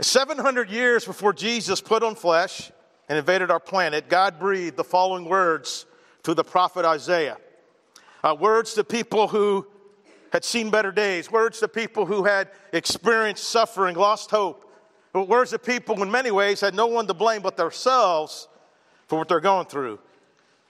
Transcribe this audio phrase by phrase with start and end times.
[0.00, 2.72] 700 years before Jesus put on flesh
[3.08, 5.86] and invaded our planet, God breathed the following words
[6.24, 7.36] to the prophet Isaiah.
[8.22, 9.66] Uh, words to people who
[10.32, 14.68] had seen better days, words to people who had experienced suffering, lost hope,
[15.12, 18.48] words to people who in many ways had no one to blame but themselves
[19.06, 20.00] for what they're going through.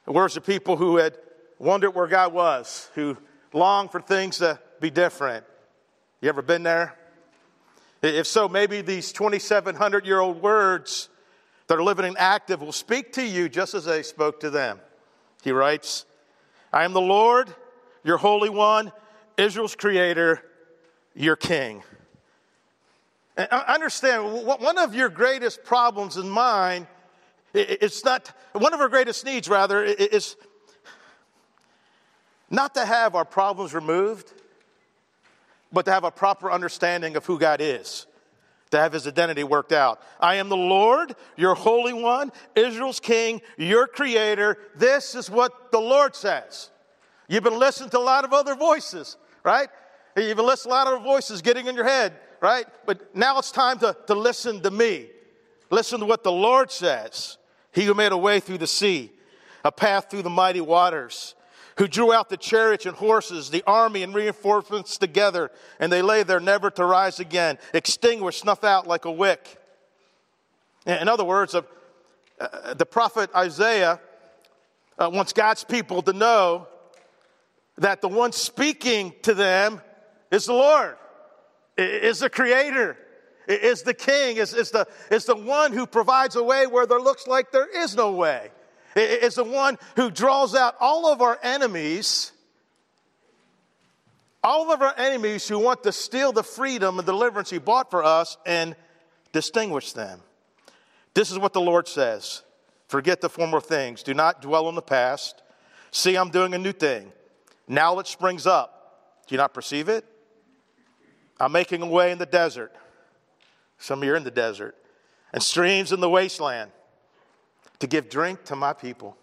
[0.06, 1.16] Words to people who had
[1.58, 3.16] wondered where God was, who
[3.54, 5.46] longed for things to be different.
[6.20, 6.94] You ever been there?
[8.04, 11.08] If so, maybe these 2,700 year old words
[11.68, 14.78] that are living and active will speak to you just as they spoke to them.
[15.42, 16.04] He writes,
[16.70, 17.54] I am the Lord,
[18.02, 18.92] your Holy One,
[19.38, 20.42] Israel's Creator,
[21.14, 21.82] your King.
[23.38, 26.86] And understand, one of your greatest problems in mine,
[27.54, 30.36] it's not, one of our greatest needs, rather, is
[32.50, 34.30] not to have our problems removed
[35.74, 38.06] but to have a proper understanding of who God is,
[38.70, 40.00] to have his identity worked out.
[40.20, 44.56] I am the Lord, your Holy One, Israel's King, your Creator.
[44.76, 46.70] This is what the Lord says.
[47.28, 49.68] You've been listening to a lot of other voices, right?
[50.16, 52.66] You've been listening to a lot of voices getting in your head, right?
[52.86, 55.08] But now it's time to, to listen to me.
[55.70, 57.38] Listen to what the Lord says.
[57.72, 59.10] He who made a way through the sea,
[59.64, 61.34] a path through the mighty waters
[61.76, 65.50] who drew out the chariots and horses, the army and reinforcements together,
[65.80, 69.58] and they lay there never to rise again, extinguished, snuffed out like a wick.
[70.86, 74.00] In other words, uh, the prophet Isaiah
[74.98, 76.68] uh, wants God's people to know
[77.78, 79.80] that the one speaking to them
[80.30, 80.96] is the Lord,
[81.76, 82.96] is the creator,
[83.48, 87.00] is the king, is, is, the, is the one who provides a way where there
[87.00, 88.50] looks like there is no way
[88.96, 92.32] is the one who draws out all of our enemies,
[94.42, 98.04] all of our enemies who want to steal the freedom and deliverance He bought for
[98.04, 98.76] us and
[99.32, 100.20] distinguish them.
[101.14, 102.42] This is what the Lord says
[102.88, 105.42] Forget the former things, do not dwell on the past.
[105.90, 107.12] See, I'm doing a new thing.
[107.66, 109.20] Now it springs up.
[109.26, 110.04] Do you not perceive it?
[111.40, 112.72] I'm making a way in the desert.
[113.78, 114.76] Some of you are in the desert,
[115.32, 116.70] and streams in the wasteland
[117.78, 119.16] to give drink to my people,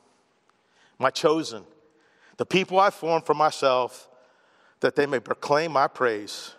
[1.00, 1.63] my chosen,
[2.38, 4.09] the people I formed for myself,
[4.79, 6.56] that they may proclaim my praise.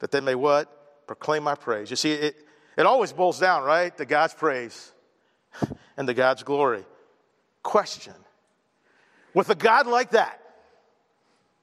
[0.00, 1.06] That they may what?
[1.06, 1.90] Proclaim my praise.
[1.90, 2.36] You see, it,
[2.76, 4.92] it always boils down, right, to God's praise
[5.96, 6.84] and to God's glory.
[7.62, 8.14] Question
[9.34, 10.40] With a God like that,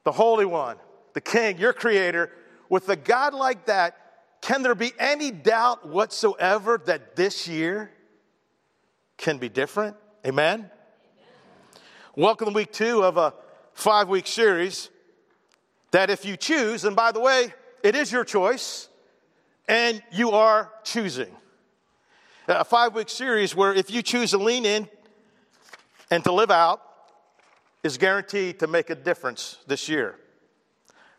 [0.03, 0.77] the Holy One,
[1.13, 2.31] the King, your Creator,
[2.69, 3.97] with a God like that,
[4.41, 7.91] can there be any doubt whatsoever that this year
[9.17, 9.95] can be different.
[10.25, 10.59] Amen?
[10.59, 10.71] Amen.
[12.15, 13.33] Welcome to week two of a
[13.73, 14.89] five week series
[15.91, 18.89] that if you choose, and by the way, it is your choice,
[19.67, 21.35] and you are choosing.
[22.47, 24.87] A five week series where if you choose to lean in
[26.09, 26.81] and to live out,
[27.83, 30.15] is guaranteed to make a difference this year.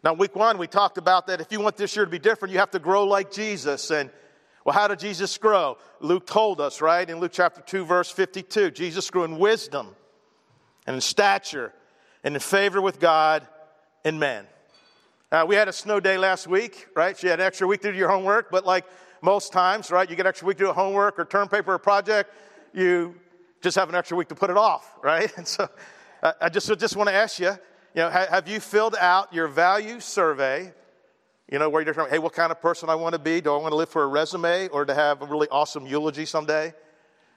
[0.05, 2.53] Now, week one, we talked about that if you want this year to be different,
[2.53, 3.91] you have to grow like Jesus.
[3.91, 4.11] And
[4.69, 5.79] well, how did Jesus grow?
[5.99, 7.09] Luke told us, right?
[7.09, 9.97] In Luke chapter 2, verse 52, Jesus grew in wisdom
[10.87, 11.73] and in stature
[12.23, 13.49] and in favor with God
[14.05, 14.45] and men.
[15.33, 17.17] Uh, we had a snow day last week, right?
[17.17, 18.85] So You had an extra week to do your homework, but like
[19.23, 22.35] most times, right, you get extra week to do homework or term paper or project,
[22.75, 23.15] you
[23.63, 25.35] just have an extra week to put it off, right?
[25.39, 25.67] And so
[26.23, 27.53] uh, I just, just want to ask you,
[27.95, 30.75] you know, have you filled out your value survey
[31.51, 33.41] you know, where you're trying, hey, what kind of person I want to be?
[33.41, 36.27] Do I want to live for a resume or to have a really awesome eulogy
[36.27, 36.75] someday?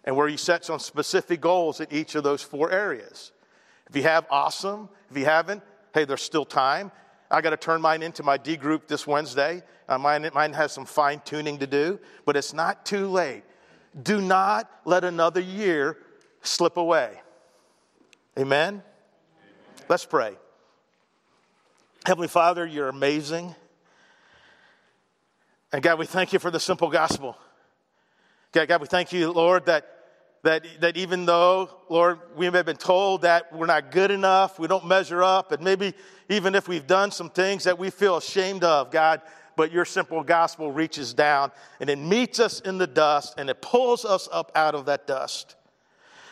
[0.03, 3.31] And where you set some specific goals in each of those four areas.
[3.89, 4.89] If you have, awesome.
[5.09, 5.63] If you haven't,
[5.93, 6.91] hey, there's still time.
[7.29, 9.63] I got to turn mine into my D group this Wednesday.
[9.87, 13.43] Uh, mine, mine has some fine tuning to do, but it's not too late.
[14.01, 15.97] Do not let another year
[16.41, 17.21] slip away.
[18.37, 18.67] Amen?
[18.67, 18.83] Amen?
[19.87, 20.35] Let's pray.
[22.05, 23.55] Heavenly Father, you're amazing.
[25.73, 27.37] And God, we thank you for the simple gospel.
[28.51, 29.87] God, God, we thank you, Lord, that,
[30.43, 34.59] that, that even though, Lord, we may have been told that we're not good enough,
[34.59, 35.93] we don't measure up, and maybe
[36.27, 39.21] even if we've done some things that we feel ashamed of, God,
[39.55, 43.61] but your simple gospel reaches down and it meets us in the dust and it
[43.61, 45.55] pulls us up out of that dust.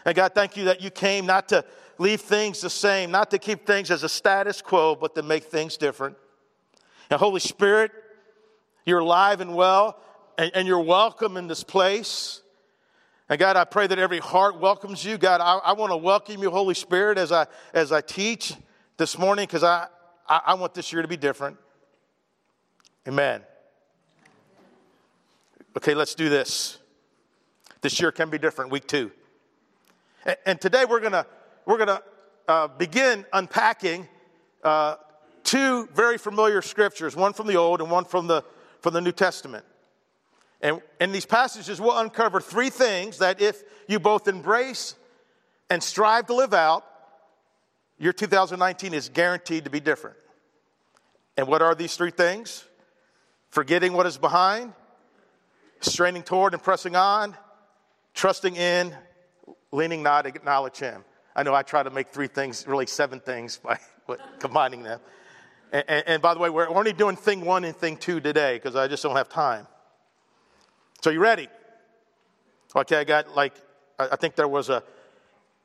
[0.05, 1.63] And God, thank you that you came not to
[1.97, 5.43] leave things the same, not to keep things as a status quo, but to make
[5.45, 6.17] things different.
[7.09, 7.91] And Holy Spirit,
[8.89, 9.99] you're alive and well,
[10.37, 12.41] and, and you're welcome in this place.
[13.29, 15.17] And God, I pray that every heart welcomes you.
[15.17, 18.53] God, I, I want to welcome you, Holy Spirit, as I, as I teach
[18.97, 19.87] this morning because I,
[20.27, 21.57] I, I want this year to be different.
[23.07, 23.41] Amen.
[25.77, 26.79] Okay, let's do this.
[27.81, 29.11] This year can be different, week two.
[30.25, 31.25] And, and today we're going to
[31.65, 32.01] we're gonna,
[32.47, 34.07] uh, begin unpacking
[34.63, 34.95] uh,
[35.43, 38.43] two very familiar scriptures, one from the Old and one from the,
[38.81, 39.65] from the New Testament.
[40.61, 44.95] And in these passages, we'll uncover three things that if you both embrace
[45.69, 46.85] and strive to live out,
[47.97, 50.17] your 2019 is guaranteed to be different.
[51.37, 52.65] And what are these three things?
[53.49, 54.73] Forgetting what is behind,
[55.81, 57.35] straining toward and pressing on,
[58.13, 58.95] trusting in,
[59.71, 61.03] leaning not to acknowledge Him.
[61.35, 63.79] I know I try to make three things, really seven things by
[64.39, 64.99] combining them.
[65.71, 68.55] And, and, and, by the way, we're only doing thing one and thing two today
[68.55, 69.67] because I just don't have time.
[71.01, 71.47] So, you ready?
[72.75, 73.53] Okay, I got like,
[73.97, 74.83] I think there was a,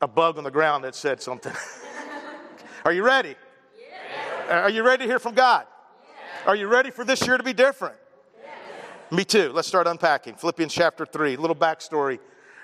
[0.00, 1.52] a bug on the ground that said something.
[2.84, 3.34] Are you ready?
[3.78, 4.50] Yes.
[4.50, 5.66] Are you ready to hear from God?
[6.06, 6.48] Yes.
[6.48, 7.96] Are you ready for this year to be different?
[8.42, 9.10] Yes.
[9.10, 9.52] Me too.
[9.52, 10.34] Let's start unpacking.
[10.34, 12.18] Philippians chapter 3, a little backstory.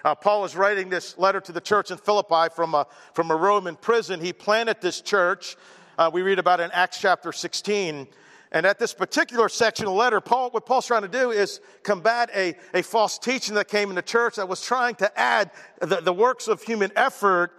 [0.04, 3.36] Uh, Paul is writing this letter to the church in Philippi from a, from a
[3.36, 4.20] Roman prison.
[4.20, 5.56] He planted this church.
[6.00, 8.08] Uh, we read about in Acts chapter 16.
[8.52, 11.60] And at this particular section of the letter, Paul, what Paul's trying to do is
[11.82, 15.50] combat a, a false teaching that came in the church that was trying to add
[15.78, 17.52] the, the works of human effort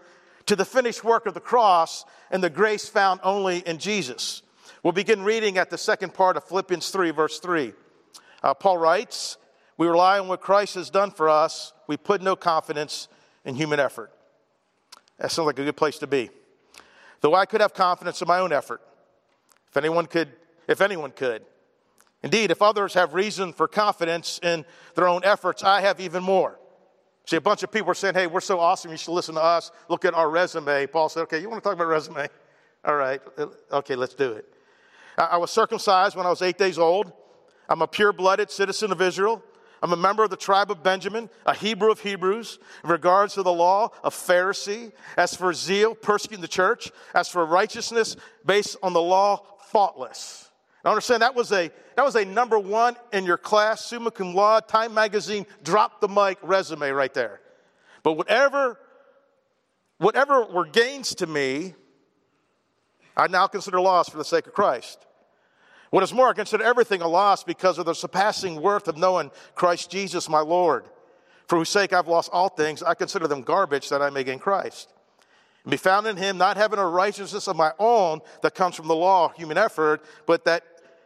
[0.47, 4.41] to the finished work of the cross and the grace found only in Jesus.
[4.81, 7.73] We'll begin reading at the second part of Philippians 3, verse 3.
[8.41, 9.37] Uh, Paul writes,
[9.77, 13.07] We rely on what Christ has done for us, we put no confidence
[13.45, 14.11] in human effort.
[15.19, 16.31] That sounds like a good place to be.
[17.21, 18.81] Though I could have confidence in my own effort,
[19.69, 20.29] if anyone could
[20.67, 21.43] if anyone could.
[22.23, 24.63] Indeed, if others have reason for confidence in
[24.95, 26.59] their own efforts, I have even more.
[27.25, 29.41] See, a bunch of people are saying, hey, we're so awesome, you should listen to
[29.41, 29.71] us.
[29.89, 30.87] Look at our resume.
[30.87, 32.27] Paul said, okay, you want to talk about resume?
[32.85, 34.45] All right, uh, okay, let's do it.
[35.17, 37.11] I was circumcised when I was eight days old.
[37.69, 39.43] I'm a pure blooded citizen of Israel.
[39.81, 43.43] I'm a member of the tribe of Benjamin, a Hebrew of Hebrews, in regards to
[43.43, 44.91] the law, a Pharisee.
[45.17, 46.91] As for zeal, persecuting the church.
[47.15, 50.51] As for righteousness, based on the law, faultless.
[50.83, 54.33] I understand that was a that was a number one in your class, summa cum
[54.33, 57.41] laude, Time Magazine, drop the mic resume right there.
[58.03, 58.79] But whatever
[59.97, 61.75] whatever were gains to me,
[63.15, 65.05] I now consider loss for the sake of Christ.
[65.91, 69.29] What is more, I consider everything a loss because of the surpassing worth of knowing
[69.55, 70.85] Christ Jesus, my Lord,
[71.47, 72.81] for whose sake I've lost all things.
[72.81, 74.91] I consider them garbage that I may gain Christ
[75.63, 78.87] and be found in him, not having a righteousness of my own that comes from
[78.87, 80.63] the law, human effort, but that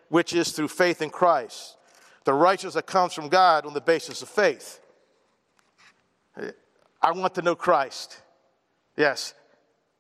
[0.10, 1.78] which is through faith in Christ.
[2.24, 4.80] The righteousness that comes from God on the basis of faith.
[7.02, 8.22] I want to know Christ.
[8.96, 9.34] Yes.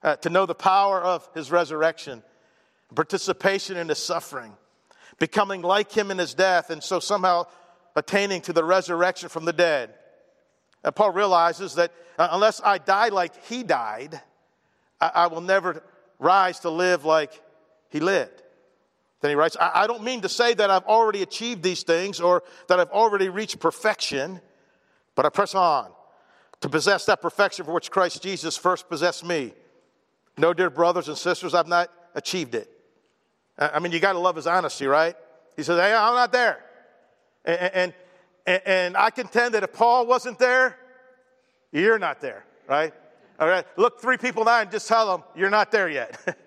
[0.03, 2.23] Uh, to know the power of his resurrection,
[2.93, 4.53] participation in his suffering,
[5.19, 7.45] becoming like him in his death, and so somehow
[7.95, 9.93] attaining to the resurrection from the dead.
[10.83, 14.21] And Paul realizes that uh, unless I die like he died,
[14.99, 15.83] I, I will never
[16.19, 17.31] rise to live like
[17.89, 18.41] he lived.
[19.21, 22.19] Then he writes, I, I don't mean to say that I've already achieved these things
[22.19, 24.41] or that I've already reached perfection,
[25.15, 25.89] but I press on
[26.61, 29.53] to possess that perfection for which Christ Jesus first possessed me.
[30.37, 32.69] No, dear brothers and sisters, I've not achieved it.
[33.57, 35.15] I mean, you got to love his honesty, right?
[35.55, 36.59] He says, Hey, I'm not there.
[37.45, 37.93] And,
[38.45, 40.77] and, and I contend that if Paul wasn't there,
[41.71, 42.93] you're not there, right?
[43.39, 46.37] All right, look three people now and just tell them, You're not there yet.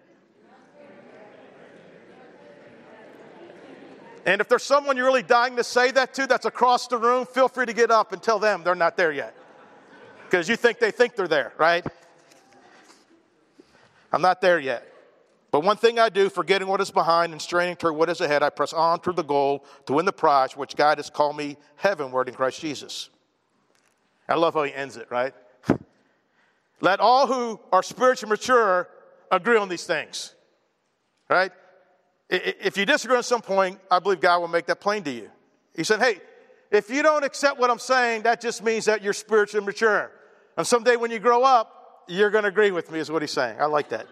[4.28, 7.24] And if there's someone you're really dying to say that to that's across the room,
[7.24, 9.34] feel free to get up and tell them they're not there yet.
[10.24, 11.82] Because you think they think they're there, right?
[14.12, 14.86] I'm not there yet.
[15.50, 18.42] But one thing I do, forgetting what is behind and straining toward what is ahead,
[18.42, 21.56] I press on toward the goal to win the prize which God has called me
[21.76, 23.08] heavenward in Christ Jesus.
[24.28, 25.32] I love how he ends it, right?
[26.80, 28.88] Let all who are spiritually mature
[29.30, 30.34] agree on these things,
[31.30, 31.50] right?
[32.28, 35.30] If you disagree on some point, I believe God will make that plain to you.
[35.74, 36.20] He said, Hey,
[36.70, 40.12] if you don't accept what I'm saying, that just means that you're spiritually mature.
[40.58, 43.30] And someday when you grow up, you're going to agree with me, is what he's
[43.30, 43.56] saying.
[43.60, 44.06] I like that.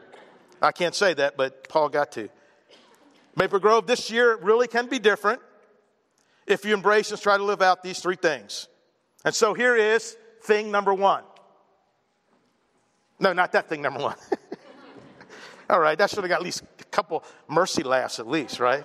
[0.67, 2.29] I can't say that, but Paul got to.
[3.37, 5.41] Maple Grove this year really can be different
[6.45, 8.67] if you embrace and try to live out these three things.
[9.25, 11.23] And so here is thing number one.
[13.21, 14.17] No, not that thing number one.
[15.71, 18.85] All right, that should have got at least a couple mercy laughs, at least, right?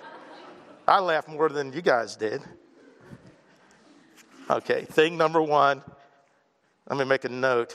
[0.86, 2.42] I laughed more than you guys did.
[4.48, 5.82] Okay, thing number one.
[6.88, 7.74] Let me make a note.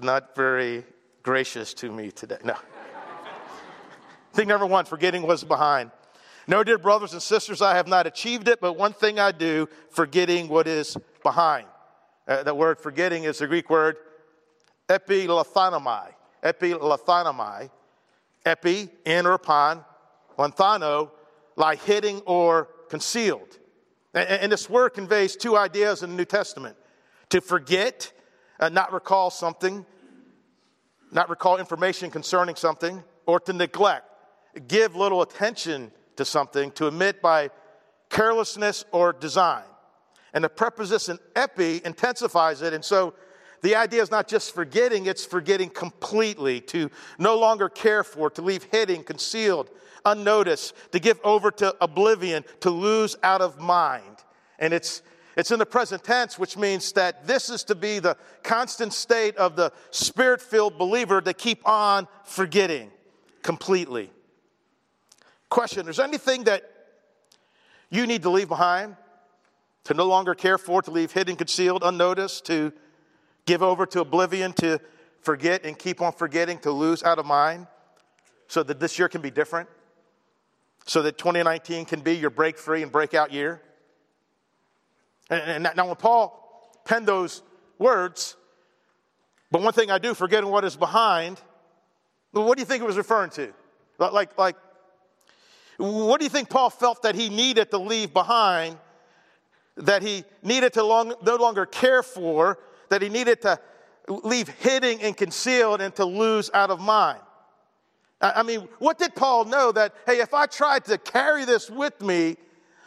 [0.00, 0.84] Not very
[1.24, 2.38] gracious to me today.
[2.44, 2.54] No.
[4.32, 5.90] Thing number one, forgetting what's behind.
[6.46, 9.68] No, dear brothers and sisters, I have not achieved it, but one thing I do,
[9.90, 11.66] forgetting what is behind.
[12.26, 13.96] Uh, the word forgetting is the Greek word
[14.88, 16.08] epilanthanomai.
[16.42, 17.70] Epilanthanomai.
[18.44, 19.84] Epi, in or upon.
[20.38, 21.10] Lanthano,
[21.56, 23.58] like hidden or concealed.
[24.14, 26.76] And, and, this word conveys two ideas in the New Testament
[27.30, 28.12] to forget,
[28.60, 29.86] uh, not recall something,
[31.12, 34.04] not recall information concerning something, or to neglect,
[34.68, 37.50] give little attention to something, to omit by
[38.08, 39.64] carelessness or design.
[40.34, 42.72] And the preposition epi intensifies it.
[42.72, 43.14] And so
[43.62, 48.42] the idea is not just forgetting, it's forgetting completely, to no longer care for, to
[48.42, 49.70] leave hidden, concealed,
[50.04, 54.16] unnoticed, to give over to oblivion, to lose out of mind.
[54.58, 55.02] And it's
[55.36, 59.36] it's in the present tense, which means that this is to be the constant state
[59.36, 62.90] of the spirit filled believer to keep on forgetting
[63.42, 64.10] completely.
[65.52, 66.62] Question Is there anything that
[67.90, 68.96] you need to leave behind,
[69.84, 72.72] to no longer care for, to leave hidden, concealed, unnoticed, to
[73.44, 74.80] give over to oblivion, to
[75.20, 77.66] forget and keep on forgetting, to lose out of mind,
[78.46, 79.68] so that this year can be different?
[80.86, 83.60] So that 2019 can be your break free and breakout year?
[85.28, 87.42] And, and now, when Paul penned those
[87.78, 88.36] words,
[89.50, 91.38] but one thing I do, forgetting what is behind,
[92.30, 93.52] what do you think it was referring to?
[93.98, 94.56] Like, like,
[95.78, 98.78] what do you think Paul felt that he needed to leave behind,
[99.76, 102.58] that he needed to long, no longer care for,
[102.90, 103.58] that he needed to
[104.08, 107.20] leave hidden and concealed and to lose out of mind?
[108.20, 112.00] I mean, what did Paul know that, hey, if I tried to carry this with
[112.00, 112.36] me,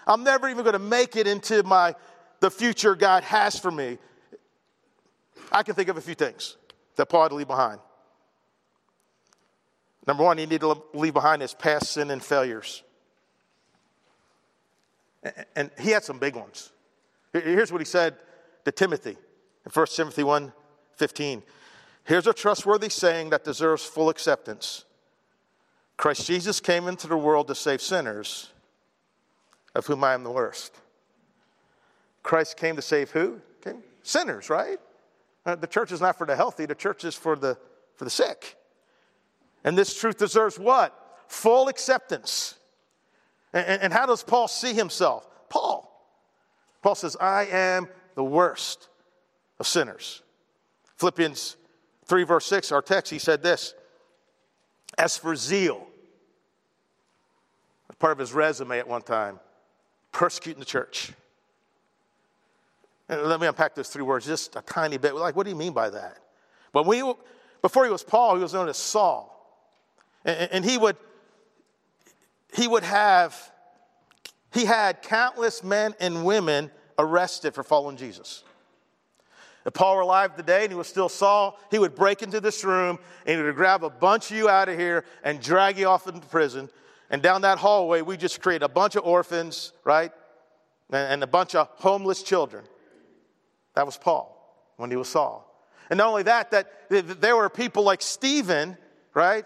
[0.08, 1.96] I'm never even going to make it into my
[2.40, 3.98] the future God has for me?
[5.52, 6.56] I can think of a few things
[6.96, 7.80] that Paul had to leave behind.
[10.08, 12.84] Number one, you need to leave behind his past sin and failures.
[15.56, 16.72] And he had some big ones.
[17.34, 18.16] Here's what he said
[18.66, 19.18] to Timothy
[19.66, 20.54] in 1 Timothy 1
[20.98, 21.44] 15.
[22.06, 24.86] Here's a trustworthy saying that deserves full acceptance
[25.98, 28.52] Christ Jesus came into the world to save sinners,
[29.74, 30.76] of whom I am the worst.
[32.22, 33.42] Christ came to save who?
[34.04, 34.78] Sinners, right?
[35.46, 37.58] Uh, the church is not for the healthy, the church is for the,
[37.96, 38.56] for the sick.
[39.66, 40.98] And this truth deserves what?
[41.28, 42.56] Full acceptance.
[43.52, 45.28] And, and how does Paul see himself?
[45.50, 45.92] Paul.
[46.84, 48.88] Paul says, I am the worst
[49.60, 50.22] of sinners.
[50.98, 51.58] Philippians
[52.06, 53.74] 3, verse 6, our text, he said this
[55.00, 55.88] As for zeal,
[57.98, 59.40] part of his resume at one time,
[60.12, 61.12] persecuting the church.
[63.10, 65.16] And let me unpack those three words just a tiny bit.
[65.16, 66.18] Like, what do you mean by that?
[66.72, 67.02] But we,
[67.64, 69.35] before he was Paul, he was known as Saul.
[70.26, 70.98] And, he would
[72.54, 73.52] he would have
[74.52, 78.44] he had countless men and women arrested for following Jesus.
[79.66, 82.64] If Paul were alive today and he was still Saul, he would break into this
[82.64, 85.88] room and he would grab a bunch of you out of here and drag you
[85.88, 86.70] off into prison.
[87.10, 90.12] And down that hallway, we just create a bunch of orphans, right?
[90.92, 92.64] And a bunch of homeless children.
[93.74, 94.32] That was Paul
[94.78, 95.52] when he was Saul.
[95.90, 96.90] And not only that, that
[97.22, 98.78] there were people like Stephen,
[99.14, 99.46] right?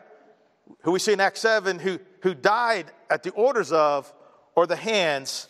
[0.82, 4.12] Who we see in Acts 7, who, who died at the orders of
[4.56, 5.48] or the hands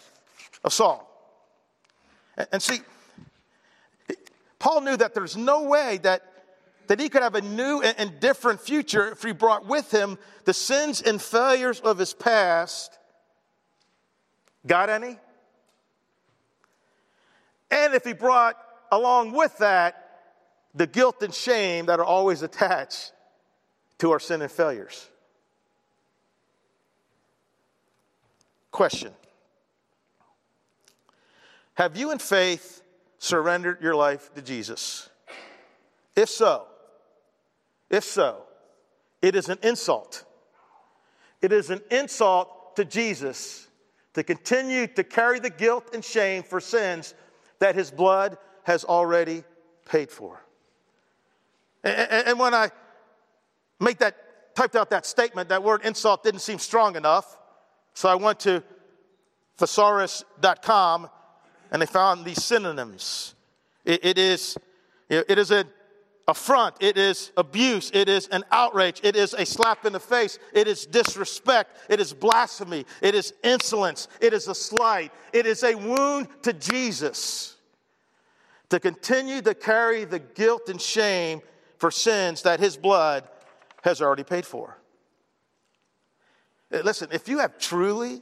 [0.64, 1.06] of Saul.
[2.38, 2.80] And, and see,
[4.60, 6.22] Paul knew that there's no way that,
[6.88, 10.18] that he could have a new and, and different future if he brought with him
[10.46, 12.98] the sins and failures of his past.
[14.68, 15.18] Got any?
[17.72, 18.58] And if he brought
[18.92, 20.06] along with that
[20.76, 23.12] the guilt and shame that are always attached
[24.00, 25.09] to our sin and failures.
[28.80, 29.12] Question
[31.74, 32.82] Have you in faith
[33.18, 35.10] surrendered your life to Jesus?
[36.16, 36.66] If so,
[37.90, 38.44] if so,
[39.22, 40.24] it is an insult.
[41.42, 43.68] It is an insult to Jesus
[44.14, 47.14] to continue to carry the guilt and shame for sins
[47.60, 49.44] that his blood has already
[49.90, 50.42] paid for.
[51.84, 52.72] And, when I
[53.82, 57.39] make that, typed out that statement, that word insult didn't seem strong enough.
[57.94, 58.64] So I went to
[59.58, 61.10] thesaurus.com
[61.72, 63.36] and I found these synonyms.
[63.86, 64.58] it, it is,
[65.10, 65.68] it is an
[66.30, 70.38] affront, it is abuse, it is an outrage, it is a slap in the face,
[70.54, 75.64] it is disrespect, it is blasphemy, it is insolence, it is a slight, it is
[75.64, 77.58] a wound to Jesus.
[78.70, 81.42] To continue to carry the guilt and shame
[81.78, 83.28] for sins that his blood
[83.84, 84.78] has already paid for.
[86.72, 88.22] Uh, listen, if you have truly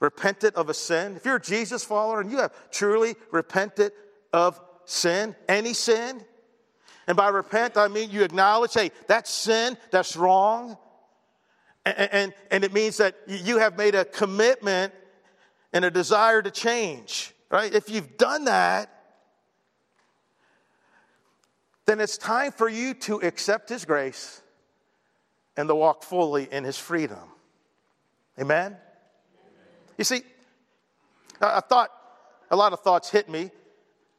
[0.00, 3.92] repented of a sin, if you're a Jesus follower and you have truly repented
[4.32, 6.22] of sin, any sin,
[7.06, 10.76] and by repent, I mean you acknowledge, hey, that's sin, that's wrong.
[11.84, 14.94] And, and, and, it means that you have made a commitment
[15.74, 17.72] and a desire to change, right?
[17.74, 18.90] If you've done that,
[21.84, 24.40] then it's time for you to accept His grace
[25.58, 27.33] and to walk fully in His freedom.
[28.40, 28.76] Amen?
[29.96, 30.22] You see,
[31.40, 31.90] I thought,
[32.50, 33.50] a lot of thoughts hit me.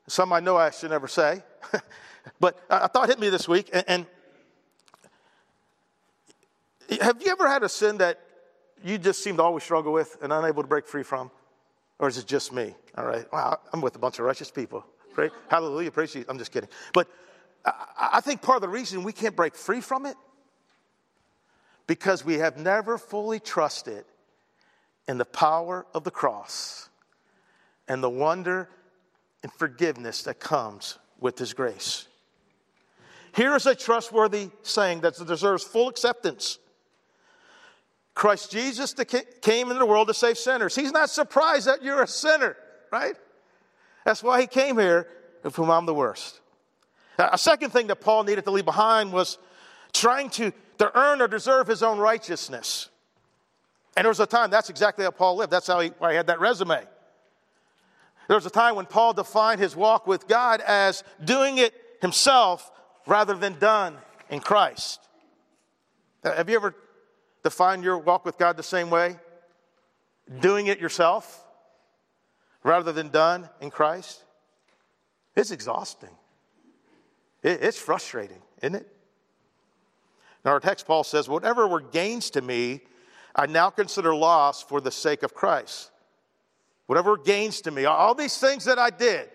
[0.08, 1.44] Some I know I should never say.
[2.40, 3.70] but I thought hit me this week.
[3.74, 4.06] And, and
[7.02, 8.20] have you ever had a sin that
[8.84, 11.32] you just seem to always struggle with and unable to break free from?
[12.00, 12.76] Or is it just me?
[12.98, 13.26] All right.
[13.32, 14.86] Wow, I'm with a bunch of righteous people.
[15.14, 15.92] Pray, hallelujah.
[15.92, 16.26] Praise you.
[16.28, 16.70] I'm just kidding.
[16.94, 17.08] But
[17.66, 20.16] I think part of the reason we can't break free from it
[21.88, 24.06] because we have never fully trusted
[25.08, 26.90] in the power of the cross
[27.88, 28.70] and the wonder
[29.44, 32.08] and forgiveness that comes with his grace.
[33.36, 36.58] Here is a trustworthy saying that deserves full acceptance.
[38.14, 38.96] Christ Jesus
[39.42, 40.74] came into the world to save sinners.
[40.74, 42.56] He's not surprised that you're a sinner,
[42.92, 43.16] right?
[44.06, 45.08] That's why he came here,
[45.44, 46.40] of whom I'm the worst.
[47.20, 49.38] A second thing that Paul needed to leave behind was
[49.96, 52.90] trying to, to earn or deserve his own righteousness.
[53.96, 55.52] And there was a time, that's exactly how Paul lived.
[55.52, 56.84] That's how he, he had that resume.
[58.28, 62.72] There was a time when Paul defined his walk with God as doing it himself
[63.08, 63.98] rather than done
[64.30, 65.00] in Christ.
[66.24, 66.76] Uh, have you ever
[67.44, 69.18] defined your walk with God the same way?
[70.40, 71.46] Doing it yourself
[72.64, 74.24] rather than done in Christ?
[75.36, 76.10] It's exhausting.
[77.44, 78.95] It's frustrating, isn't it?
[80.46, 82.82] In our text, Paul says, Whatever were gains to me,
[83.36, 85.92] I now consider loss for the sake of Christ.
[86.86, 89.28] Whatever gains to me, all these things that I did,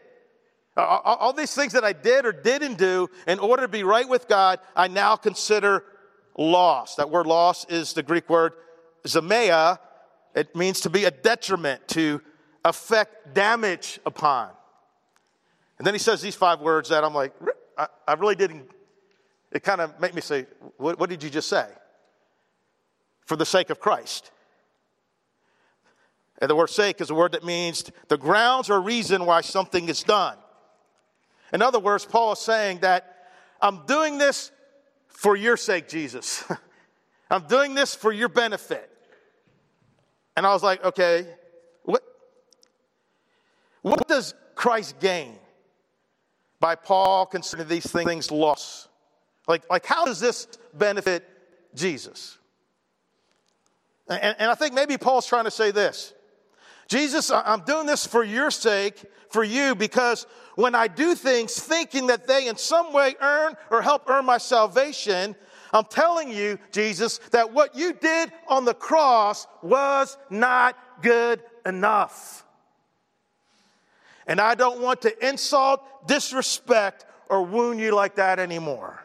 [0.76, 4.28] all these things that I did or didn't do in order to be right with
[4.28, 5.84] God, I now consider
[6.38, 6.94] loss.
[6.94, 8.52] That word loss is the Greek word
[9.04, 9.78] zemea.
[10.34, 12.22] It means to be a detriment, to
[12.64, 14.50] affect damage upon.
[15.78, 17.34] And then he says these five words that I'm like,
[17.76, 18.70] I, I really didn't,
[19.52, 21.66] it kind of made me say, what, what did you just say?
[23.26, 24.30] For the sake of Christ.
[26.38, 29.88] And the word sake is a word that means the grounds or reason why something
[29.88, 30.36] is done.
[31.52, 33.28] In other words, Paul is saying that
[33.60, 34.50] I'm doing this
[35.08, 36.44] for your sake, Jesus.
[37.30, 38.88] I'm doing this for your benefit.
[40.36, 41.26] And I was like, okay,
[41.84, 42.02] what,
[43.82, 45.36] what does Christ gain?
[46.60, 48.88] by Paul considering these things loss.
[49.46, 51.26] Like, like how does this benefit
[51.74, 52.38] Jesus?
[54.08, 56.12] And, and I think maybe Paul's trying to say this
[56.88, 60.26] Jesus, I'm doing this for your sake, for you, because
[60.56, 64.38] when I do things thinking that they in some way earn or help earn my
[64.38, 65.36] salvation,
[65.72, 72.44] I'm telling you, Jesus, that what you did on the cross was not good enough.
[74.26, 79.00] And I don't want to insult, disrespect, or wound you like that anymore.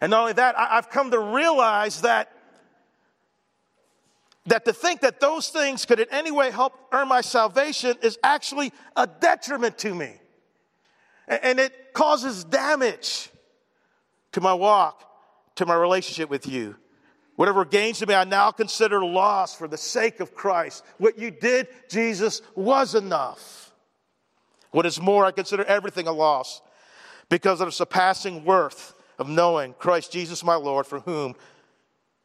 [0.00, 2.32] And not only that, I've come to realize that
[4.46, 8.18] that to think that those things could in any way help earn my salvation is
[8.22, 10.14] actually a detriment to me.
[11.28, 13.30] And it causes damage
[14.32, 15.04] to my walk,
[15.56, 16.76] to my relationship with you.
[17.36, 20.84] Whatever gains to me, I now consider loss for the sake of Christ.
[20.98, 23.72] What you did, Jesus, was enough.
[24.72, 26.60] What is more, I consider everything a loss
[27.28, 31.36] because of the surpassing worth of knowing Christ Jesus my Lord, for whom,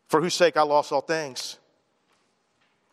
[0.07, 1.59] for whose sake I lost all things.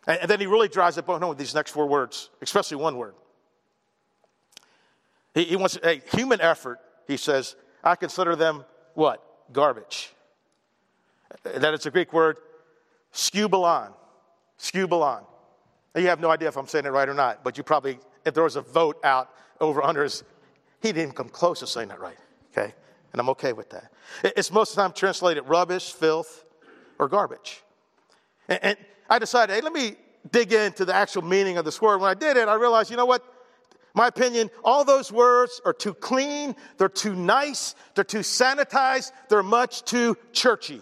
[0.05, 2.97] And, and then he really drives it home with these next four words, especially one
[2.97, 3.15] word.
[5.33, 9.23] He, he wants a human effort, he says, I consider them what?
[9.53, 10.11] Garbage.
[11.43, 12.37] That it's a Greek word,
[13.13, 13.93] skubalon.
[14.59, 15.25] Skubalon.
[15.95, 18.33] You have no idea if I'm saying it right or not, but you probably, if
[18.33, 19.29] there was a vote out
[19.61, 20.23] over unders,
[20.81, 22.17] he didn't come close to saying that right,
[22.51, 22.73] okay?
[23.13, 23.91] And I'm okay with that.
[24.23, 26.43] It's most of the time translated rubbish, filth,
[26.99, 27.63] or garbage.
[28.49, 28.77] And, and
[29.09, 29.95] I decided, hey, let me
[30.31, 31.99] dig into the actual meaning of this word.
[32.01, 33.23] When I did it, I realized, you know what?
[33.93, 39.43] My opinion, all those words are too clean, they're too nice, they're too sanitized, they're
[39.43, 40.81] much too churchy.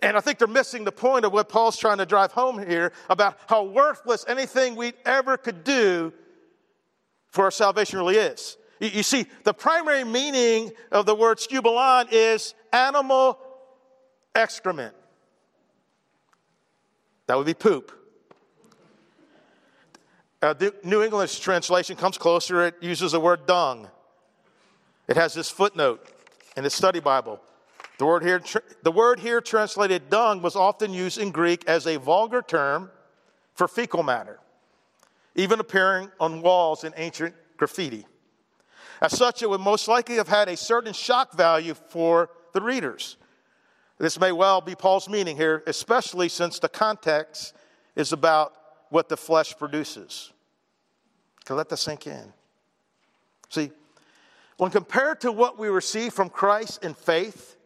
[0.00, 2.92] And I think they're missing the point of what Paul's trying to drive home here
[3.08, 6.12] about how worthless anything we ever could do
[7.30, 8.58] for our salvation really is.
[8.82, 13.38] You, see, the primary meaning of the word skubalon is animal
[14.34, 14.92] excrement.
[17.28, 17.92] That would be poop.
[20.42, 22.66] Uh, the New English translation comes closer.
[22.66, 23.86] It uses the word dung.
[25.06, 26.04] It has this footnote
[26.56, 27.40] in the study Bible.
[27.98, 28.42] The word, here,
[28.82, 32.90] the word here translated dung was often used in Greek as a vulgar term
[33.54, 34.40] for fecal matter,
[35.36, 38.06] even appearing on walls in ancient graffiti.
[39.02, 43.16] As such, it would most likely have had a certain shock value for the readers.
[43.98, 47.52] This may well be Paul's meaning here, especially since the context
[47.96, 48.54] is about
[48.90, 50.32] what the flesh produces.
[51.46, 52.32] To let that sink in.
[53.48, 53.72] See,
[54.56, 57.56] when compared to what we receive from Christ in faith,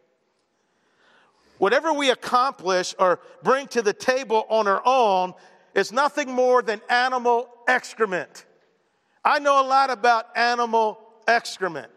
[1.59, 5.35] whatever we accomplish or bring to the table on our own
[5.75, 8.45] is nothing more than animal excrement.
[9.23, 11.91] I know a lot about animal excrement.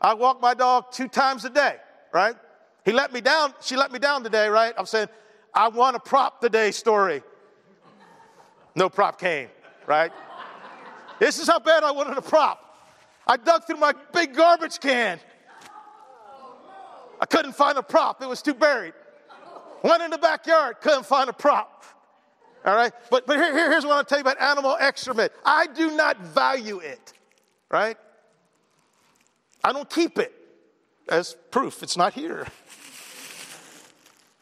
[0.00, 1.76] I walk my dog two times a day,
[2.12, 2.34] right?
[2.84, 4.74] He let me down, she let me down today, right?
[4.76, 5.08] I'm saying,
[5.54, 7.22] I want a prop today story.
[8.74, 9.48] No prop came,
[9.86, 10.10] right?
[11.18, 12.58] This is how bad I wanted a prop.
[13.26, 15.20] I dug through my big garbage can.
[17.20, 18.94] I couldn't find a prop, it was too buried.
[19.84, 21.84] Went in the backyard, couldn't find a prop.
[22.64, 22.92] All right?
[23.10, 26.18] But, but here, here here's what I'll tell you about animal excrement I do not
[26.20, 27.12] value it,
[27.70, 27.96] right?
[29.64, 30.32] I don't keep it
[31.08, 32.46] as proof, it's not here.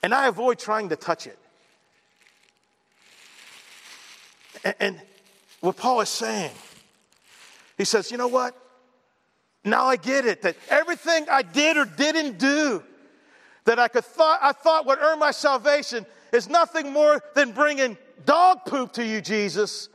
[0.02, 1.38] And I avoid trying to touch it.
[4.64, 5.00] And, and
[5.60, 6.52] what Paul is saying,
[7.76, 8.56] he says, you know what?
[9.64, 12.82] Now I get it that everything I did or didn't do
[13.64, 17.98] that I could thought I thought would earn my salvation is nothing more than bringing
[18.24, 19.90] dog poop to you, Jesus,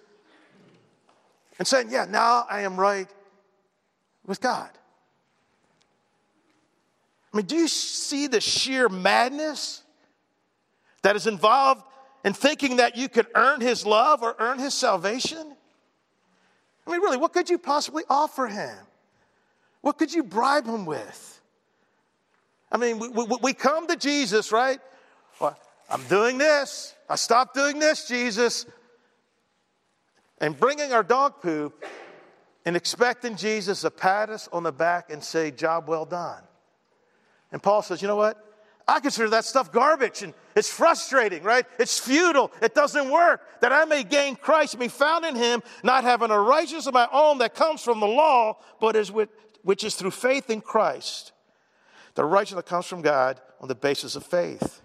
[1.58, 3.10] and saying, "Yeah, now I am right
[4.26, 4.70] with God."
[7.36, 9.84] I mean, do you see the sheer madness
[11.02, 11.84] that is involved
[12.24, 15.54] in thinking that you could earn His love or earn His salvation?
[16.88, 18.78] I mean, really, what could you possibly offer Him?
[19.82, 21.42] What could you bribe him with?
[22.72, 24.80] I mean, we, we, we come to Jesus, right?
[25.42, 26.96] Well, I'm doing this.
[27.10, 28.66] I stopped doing this, Jesus.
[30.40, 31.84] And bringing our dog poop
[32.66, 36.42] and expecting Jesus to pat us on the back and say, Job well done.
[37.56, 38.38] And Paul says, You know what?
[38.86, 41.66] I consider that stuff garbage and it's frustrating, right?
[41.80, 42.52] It's futile.
[42.62, 43.62] It doesn't work.
[43.62, 47.08] That I may gain Christ, be found in him, not having a righteousness of my
[47.14, 49.30] own that comes from the law, but is with,
[49.64, 51.32] which is through faith in Christ.
[52.16, 54.82] The righteousness that comes from God on the basis of faith.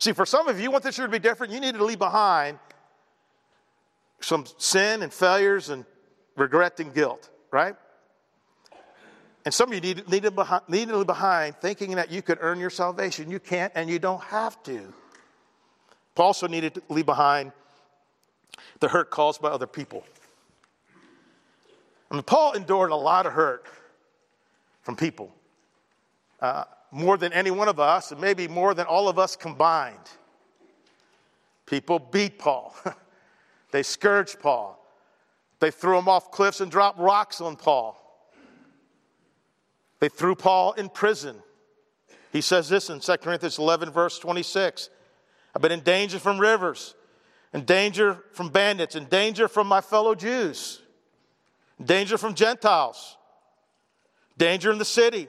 [0.00, 1.84] See, for some of you, you want this year to be different, you need to
[1.84, 2.58] leave behind
[4.20, 5.84] some sin and failures and
[6.36, 7.76] regret and guilt, right?
[9.44, 10.66] And some of you need, need, to behind,
[11.06, 13.30] behind thinking that you could earn your salvation.
[13.30, 14.92] You can't and you don't have to.
[16.14, 17.52] Paul also needed to leave behind
[18.80, 20.04] the hurt caused by other people.
[22.10, 23.66] I mean, Paul endured a lot of hurt
[24.82, 25.32] from people.
[26.40, 29.96] Uh, more than any one of us, and maybe more than all of us combined.
[31.66, 32.74] People beat Paul.
[33.70, 34.76] they scourged Paul.
[35.60, 37.99] They threw him off cliffs and dropped rocks on Paul.
[40.00, 41.36] They threw Paul in prison.
[42.32, 44.88] He says this in 2 Corinthians 11, verse 26.
[45.54, 46.94] I've been in danger from rivers,
[47.52, 50.80] in danger from bandits, in danger from my fellow Jews,
[51.78, 53.16] in danger from Gentiles,
[54.38, 55.28] danger in the city,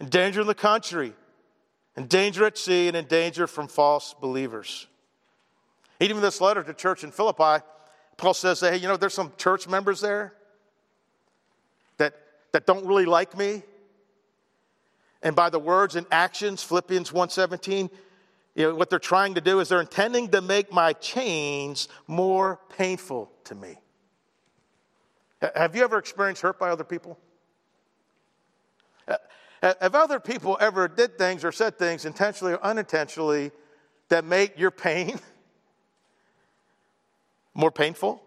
[0.00, 1.14] in danger in the country,
[1.96, 4.86] in danger at sea, and in danger from false believers.
[5.98, 7.64] Even this letter to church in Philippi,
[8.16, 10.34] Paul says, hey, you know, there's some church members there
[11.96, 12.14] that,
[12.52, 13.62] that don't really like me.
[15.22, 17.90] And by the words and actions, Philippians 1:17,
[18.54, 22.60] you know, what they're trying to do is they're intending to make my chains more
[22.76, 23.78] painful to me.
[25.54, 27.18] Have you ever experienced hurt by other people?
[29.62, 33.52] Have other people ever did things or said things intentionally or unintentionally
[34.08, 35.20] that make your pain
[37.54, 38.22] more painful?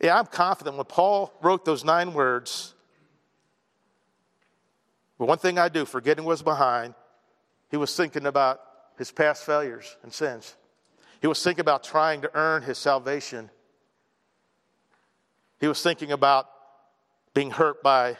[0.00, 2.74] Yeah, I'm confident when Paul wrote those nine words,
[5.18, 6.94] but one thing I do, forgetting what's behind,
[7.70, 8.60] he was thinking about
[8.96, 10.56] his past failures and sins.
[11.20, 13.50] He was thinking about trying to earn his salvation.
[15.60, 16.48] He was thinking about
[17.34, 18.16] being hurt by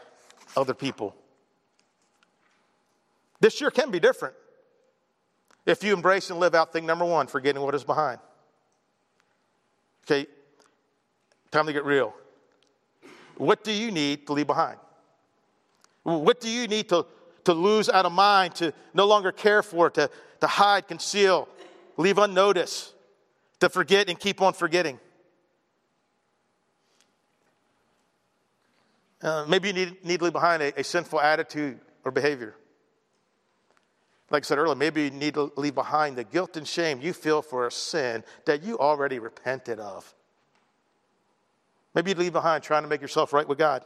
[0.56, 1.14] other people.
[3.40, 4.34] This year can be different
[5.64, 8.18] if you embrace and live out thing number one, forgetting what is behind.
[10.04, 10.26] Okay,
[11.50, 12.14] time to get real.
[13.36, 14.78] What do you need to leave behind?
[16.02, 17.06] What do you need to,
[17.44, 21.48] to lose out of mind, to no longer care for, to, to hide, conceal,
[21.96, 22.94] leave unnoticed,
[23.60, 24.98] to forget and keep on forgetting?
[29.20, 32.54] Uh, maybe you need, need to leave behind a, a sinful attitude or behavior.
[34.30, 37.12] Like I said earlier, maybe you need to leave behind the guilt and shame you
[37.12, 40.14] feel for a sin that you already repented of.
[41.94, 43.84] Maybe you leave behind trying to make yourself right with God.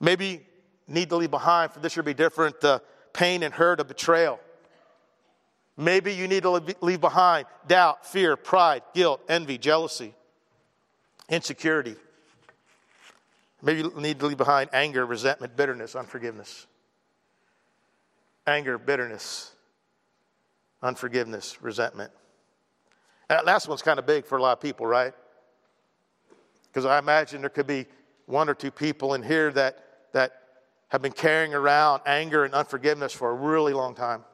[0.00, 0.46] Maybe
[0.86, 4.38] need to leave behind, for this should be different, the pain and hurt of betrayal.
[5.76, 10.14] Maybe you need to leave behind doubt, fear, pride, guilt, envy, jealousy,
[11.28, 11.96] insecurity.
[13.62, 16.66] Maybe you need to leave behind anger, resentment, bitterness, unforgiveness.
[18.46, 19.52] Anger, bitterness,
[20.82, 22.12] unforgiveness, resentment.
[23.28, 25.14] That last one's kind of big for a lot of people, right?
[26.68, 27.86] Because I imagine there could be
[28.26, 29.78] one or two people in here that,
[30.12, 30.32] that
[30.88, 34.24] have been carrying around anger and unforgiveness for a really long time.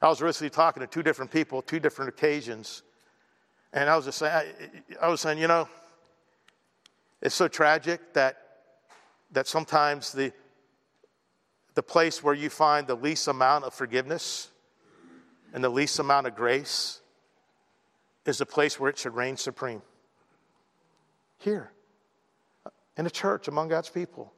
[0.00, 2.82] I was recently talking to two different people, two different occasions,
[3.72, 5.68] and I was just saying, I, I was saying, you know,
[7.22, 8.36] it's so tragic that,
[9.32, 10.32] that sometimes the,
[11.74, 14.50] the place where you find the least amount of forgiveness
[15.52, 17.00] and the least amount of grace
[18.26, 19.82] is the place where it should reign supreme.
[21.38, 21.70] Here,
[22.96, 24.32] in a church among God's people.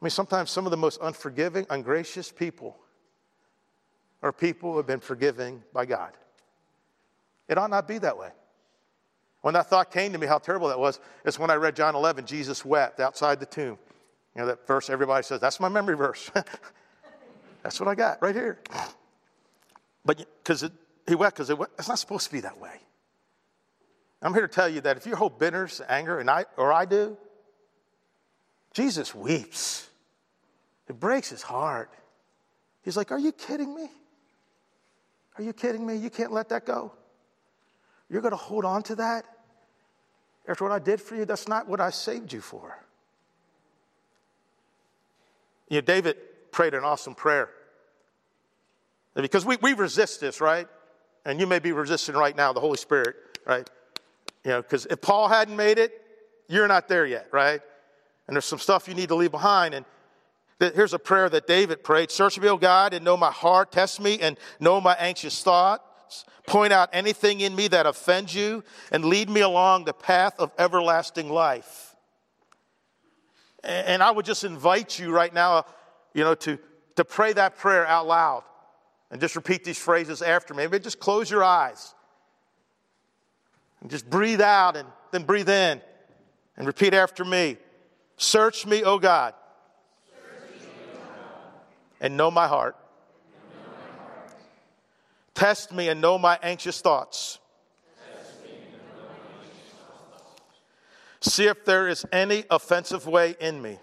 [0.00, 2.76] I mean, sometimes some of the most unforgiving, ungracious people
[4.22, 6.12] are people who have been forgiven by God.
[7.48, 8.30] It ought not be that way.
[9.40, 11.94] When that thought came to me, how terrible that was, is when I read John
[11.94, 13.78] 11, Jesus wept outside the tomb.
[14.34, 16.30] You know, that verse everybody says, that's my memory verse.
[17.62, 18.58] that's what I got right here.
[20.04, 20.68] But because
[21.06, 22.80] he wept, because it, it's not supposed to be that way.
[24.20, 26.84] I'm here to tell you that if you hold bitterness, anger, and I, or I
[26.84, 27.16] do,
[28.78, 29.88] Jesus weeps.
[30.86, 31.90] It breaks his heart.
[32.84, 33.90] He's like, Are you kidding me?
[35.36, 35.96] Are you kidding me?
[35.96, 36.92] You can't let that go.
[38.08, 39.24] You're going to hold on to that?
[40.46, 42.78] After what I did for you, that's not what I saved you for.
[45.68, 46.16] You know, David
[46.52, 47.50] prayed an awesome prayer.
[49.16, 50.68] Because we, we resist this, right?
[51.24, 53.68] And you may be resisting right now, the Holy Spirit, right?
[54.44, 56.00] You know, because if Paul hadn't made it,
[56.48, 57.60] you're not there yet, right?
[58.28, 59.74] And there's some stuff you need to leave behind.
[59.74, 59.84] And
[60.60, 63.72] here's a prayer that David prayed Search me, O God, and know my heart.
[63.72, 66.24] Test me and know my anxious thoughts.
[66.46, 70.52] Point out anything in me that offends you, and lead me along the path of
[70.58, 71.96] everlasting life.
[73.62, 75.66] And I would just invite you right now,
[76.14, 76.58] you know, to,
[76.96, 78.44] to pray that prayer out loud
[79.10, 80.64] and just repeat these phrases after me.
[80.64, 81.94] Maybe just close your eyes
[83.80, 85.80] and just breathe out and then breathe in
[86.56, 87.58] and repeat after me.
[88.18, 89.32] Search me, O God,
[92.00, 92.76] and know my heart.
[95.34, 97.38] Test me and know my anxious thoughts.
[101.20, 103.78] See if there is any offensive way in me.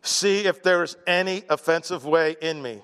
[0.00, 2.80] See if there is any offensive way in me.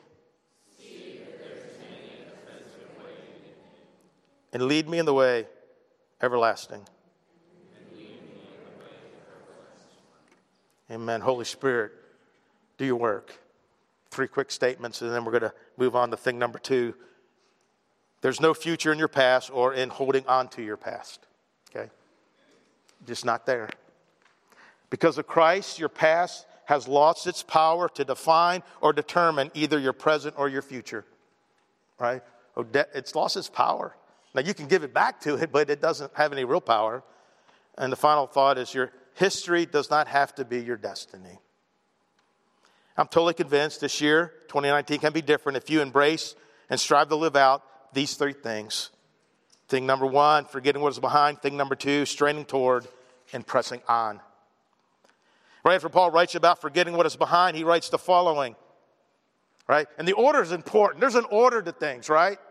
[4.52, 5.46] And lead me in the way
[6.20, 6.86] everlasting.
[10.90, 11.20] Amen.
[11.20, 11.92] Holy Spirit,
[12.78, 13.32] do your work.
[14.10, 16.94] Three quick statements, and then we're going to move on to thing number two.
[18.20, 21.26] There's no future in your past or in holding on to your past.
[21.70, 21.90] Okay?
[23.06, 23.68] Just not there.
[24.90, 29.92] Because of Christ, your past has lost its power to define or determine either your
[29.92, 31.04] present or your future.
[31.98, 32.22] Right?
[32.56, 33.96] Oh, it's lost its power.
[34.34, 37.02] Now, you can give it back to it, but it doesn't have any real power.
[37.76, 41.38] And the final thought is your history does not have to be your destiny.
[42.96, 46.34] I'm totally convinced this year, 2019, can be different if you embrace
[46.68, 47.62] and strive to live out
[47.94, 48.90] these three things.
[49.68, 51.40] Thing number one, forgetting what is behind.
[51.40, 52.86] Thing number two, straining toward
[53.32, 54.20] and pressing on.
[55.64, 58.56] Right after Paul writes about forgetting what is behind, he writes the following.
[59.68, 59.86] Right?
[59.96, 61.00] And the order is important.
[61.00, 62.38] There's an order to things, right?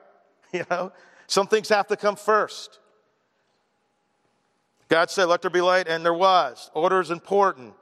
[0.53, 0.91] You know,
[1.27, 2.79] some things have to come first.
[4.91, 6.69] God said, Let there be light, and there was.
[6.73, 7.73] Order is important.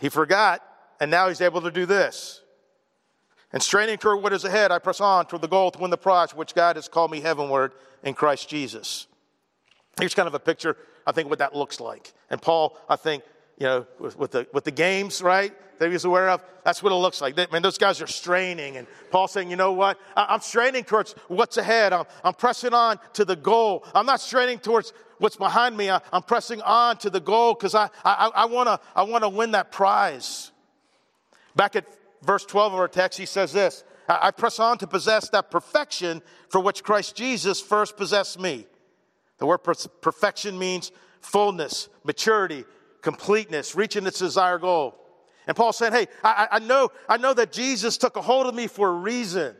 [0.00, 0.66] He forgot,
[1.00, 2.40] and now he's able to do this.
[3.52, 5.98] And straining toward what is ahead, I press on toward the goal to win the
[5.98, 7.72] prize which God has called me heavenward
[8.02, 9.06] in Christ Jesus.
[10.00, 12.14] Here's kind of a picture, I think, what that looks like.
[12.30, 13.22] And Paul, I think,
[13.62, 16.82] you know, with, with, the, with the games, right, that he was aware of, that's
[16.82, 17.36] what it looks like.
[17.52, 18.76] Man, those guys are straining.
[18.76, 20.00] And Paul's saying, you know what?
[20.16, 21.92] I'm straining towards what's ahead.
[21.92, 23.84] I'm, I'm pressing on to the goal.
[23.94, 25.90] I'm not straining towards what's behind me.
[25.90, 29.28] I, am pressing on to the goal because I, I, I want to I wanna
[29.28, 30.50] win that prize.
[31.54, 31.86] Back at
[32.24, 36.20] verse 12 of our text, he says this I press on to possess that perfection
[36.48, 38.66] for which Christ Jesus first possessed me.
[39.38, 42.64] The word perfection means fullness, maturity,
[43.02, 44.94] completeness, reaching its desired goal.
[45.46, 48.54] And Paul's saying, Hey, I, I, know, I know that Jesus took a hold of
[48.54, 49.56] me for a reason.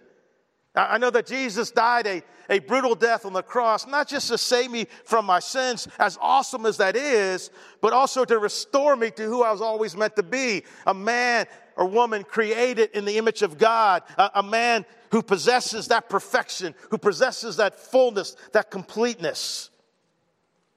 [0.75, 4.39] I know that Jesus died a, a brutal death on the cross, not just to
[4.39, 7.51] save me from my sins, as awesome as that is,
[7.83, 11.47] but also to restore me to who I was always meant to be a man
[11.77, 16.75] or woman created in the image of God, a, a man who possesses that perfection,
[16.91, 19.69] who possesses that fullness, that completeness.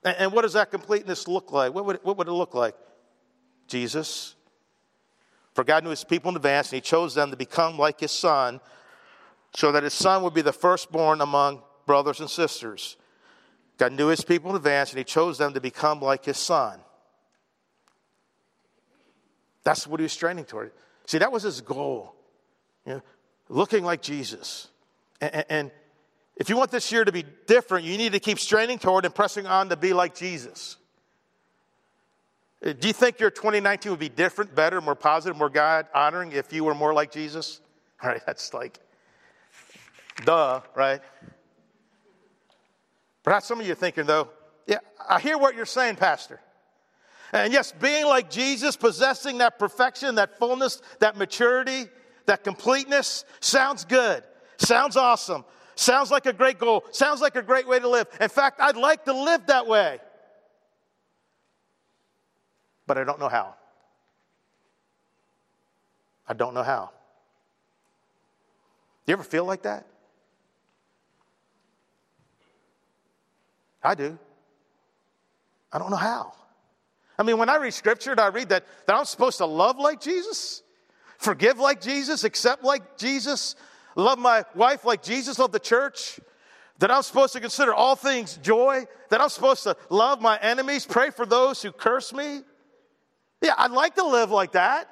[0.06, 1.74] And, what does that completeness look like?
[1.74, 2.76] What would, what would it look like?
[3.68, 4.36] Jesus.
[5.56, 8.12] For God knew his people in advance, and he chose them to become like his
[8.12, 8.62] son
[9.56, 12.98] so that his son would be the firstborn among brothers and sisters.
[13.78, 16.80] God knew his people in advance, and he chose them to become like his son.
[19.64, 20.72] That's what he was straining toward.
[21.08, 22.14] See, that was his goal,
[22.86, 23.02] you know,
[23.50, 24.68] looking like Jesus.
[25.20, 25.72] And, and,
[26.36, 29.16] if you want this year to be different, you need to keep straining toward and
[29.16, 30.78] pressing on to be like Jesus.
[32.66, 36.32] Uh, do you think your 2019 would be different, better, more positive, more God honoring
[36.32, 37.62] if you were more like Jesus?
[38.04, 38.80] All right, that's like
[40.24, 41.02] Duh, right?
[43.24, 44.30] Perhaps some of you are thinking, though,
[44.68, 46.40] yeah, I hear what you're saying, Pastor.
[47.34, 51.86] And yes, being like Jesus, possessing that perfection, that fullness, that maturity,
[52.28, 54.24] that completeness sounds good,
[54.58, 55.44] sounds awesome,
[55.76, 58.08] sounds like a great goal, sounds like a great way to live.
[58.20, 60.00] In fact, I'd like to live that way.
[62.88, 63.56] But I don't know how.
[66.28, 66.92] I don't know how.
[69.06, 69.86] Do you ever feel like that?
[73.84, 74.18] I do.
[75.72, 76.34] I don't know how.
[77.18, 80.02] I mean, when I read scripture, I read that, that I'm supposed to love like
[80.02, 80.64] Jesus,
[81.18, 83.56] forgive like Jesus, accept like Jesus,
[83.96, 86.20] love my wife like Jesus loved the church,
[86.80, 90.86] that I'm supposed to consider all things joy, that I'm supposed to love my enemies,
[90.86, 92.42] pray for those who curse me.
[93.42, 94.90] Yeah, I'd like to live like that,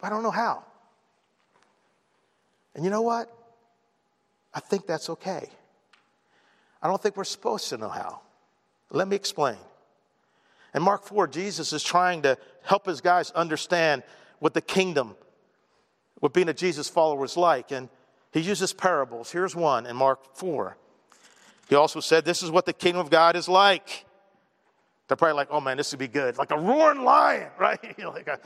[0.00, 0.64] but I don't know how.
[2.74, 3.32] And you know what?
[4.54, 5.48] I think that's okay.
[6.82, 8.20] I don't think we're supposed to know how.
[8.90, 9.56] Let me explain.
[10.74, 14.02] In Mark 4, Jesus is trying to help his guys understand
[14.38, 15.16] what the kingdom,
[16.20, 17.72] what being a Jesus follower is like.
[17.72, 17.88] And
[18.32, 19.30] he uses parables.
[19.30, 20.76] Here's one in Mark 4.
[21.68, 24.06] He also said, This is what the kingdom of God is like.
[25.08, 26.36] They're probably like, oh man, this would be good.
[26.36, 27.80] Like a roaring lion, right?
[27.98, 28.40] like a,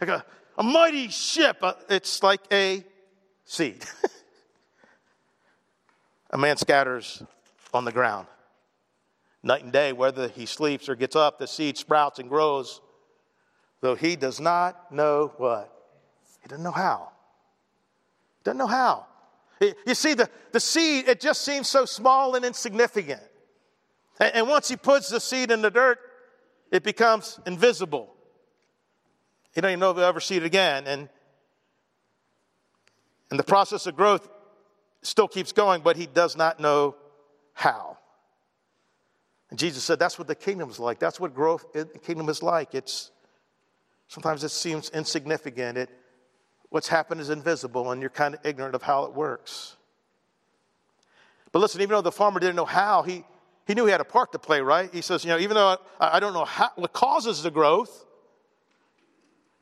[0.00, 0.24] like a,
[0.58, 1.58] a mighty ship.
[1.62, 2.84] Uh, it's like a
[3.44, 3.84] seed.
[6.30, 7.22] a man scatters
[7.72, 8.26] on the ground.
[9.42, 12.80] Night and day, whether he sleeps or gets up, the seed sprouts and grows,
[13.82, 15.70] though he does not know what?
[16.42, 17.10] He doesn't know how.
[18.44, 19.06] Doesn't know how.
[19.60, 23.22] You see, the, the seed, it just seems so small and insignificant.
[24.20, 25.98] And, and once he puts the seed in the dirt,
[26.70, 28.14] it becomes invisible.
[29.54, 30.86] He don't even know if he'll ever see it again.
[30.86, 31.08] And,
[33.30, 34.28] and the process of growth
[35.02, 36.96] still keeps going, but he does not know
[37.52, 37.96] how.
[39.50, 40.98] And Jesus said that's what the kingdom is like.
[40.98, 42.74] That's what growth in the kingdom is like.
[42.74, 43.12] It's
[44.08, 45.78] sometimes it seems insignificant.
[45.78, 45.90] It
[46.74, 49.76] what's happened is invisible and you're kind of ignorant of how it works.
[51.52, 53.22] But listen, even though the farmer didn't know how, he,
[53.64, 54.92] he knew he had a part to play, right?
[54.92, 58.04] He says, you know, even though I, I don't know how, what causes the growth,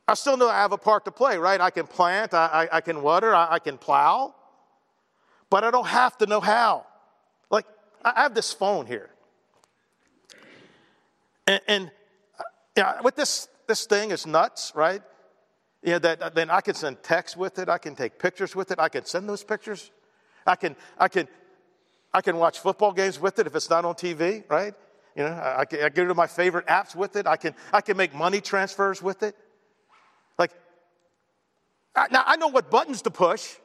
[0.08, 1.60] I still know I have a part to play, right?
[1.60, 4.34] I can plant, I, I, I can water, I, I can plow,
[5.50, 6.86] but I don't have to know how.
[7.50, 7.66] Like,
[8.02, 9.10] I have this phone here.
[11.46, 11.90] And, and
[12.74, 15.02] you know, with this, this thing, is nuts, right?
[15.82, 17.68] You know, that, then I can send text with it.
[17.68, 18.78] I can take pictures with it.
[18.78, 19.90] I can send those pictures.
[20.46, 21.26] I can, I can,
[22.14, 24.74] I can watch football games with it if it's not on TV, right?
[25.16, 27.26] You know, I, I, can, I get to my favorite apps with it.
[27.26, 29.36] I can, I can make money transfers with it.
[30.38, 30.52] Like,
[31.96, 33.56] I, now I know what buttons to push,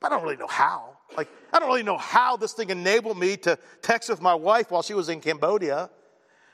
[0.00, 0.96] but I don't really know how.
[1.16, 4.70] Like, I don't really know how this thing enabled me to text with my wife
[4.70, 5.88] while she was in Cambodia.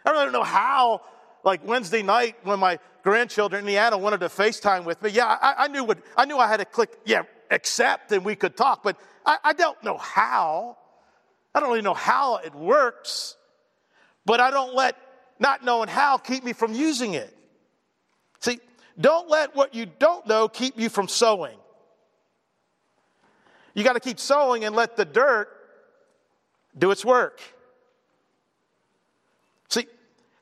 [0.04, 1.02] I don't really know how,
[1.42, 5.10] like Wednesday night when my grandchildren, in Indiana, wanted to FaceTime with me.
[5.10, 8.34] Yeah, I, I knew what, I knew I had to click, yeah, accept and we
[8.34, 10.78] could talk, but I, I don't know how.
[11.54, 13.36] I don't really know how it works,
[14.26, 14.96] but I don't let
[15.38, 17.36] not knowing how keep me from using it.
[18.40, 18.58] See,
[18.98, 21.56] don't let what you don't know keep you from sowing.
[23.74, 25.48] You got to keep sowing and let the dirt
[26.76, 27.40] do its work.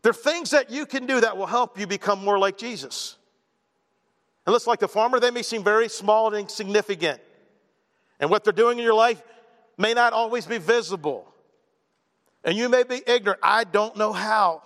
[0.02, 3.16] There are things that you can do that will help you become more like Jesus.
[4.44, 7.20] And let's like the farmer, they may seem very small and insignificant.
[8.18, 9.22] And what they're doing in your life
[9.78, 11.32] may not always be visible.
[12.44, 13.40] And you may be ignorant.
[13.42, 14.62] I don't know how.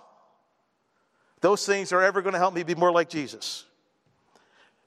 [1.41, 3.65] Those things are ever going to help me be more like Jesus.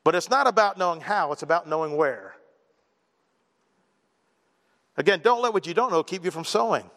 [0.02, 2.34] But it's not about knowing how, it's about knowing where.
[4.96, 6.90] Again, don't let what you don't know keep you from sowing.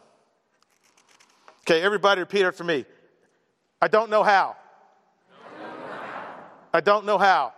[1.62, 2.86] Okay, everybody repeat after me.
[3.84, 4.56] I don't know how.
[6.74, 7.52] I don't know how.